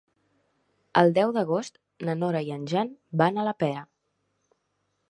[1.01, 1.77] El deu d'agost
[2.09, 2.91] na Nora i en Jan
[3.25, 3.87] van a la Pera.